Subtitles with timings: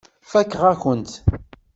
[0.31, 1.13] Fakeɣ-akent-t.